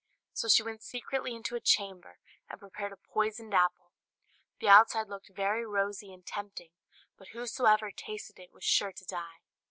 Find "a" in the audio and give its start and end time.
1.55-1.59, 2.91-2.97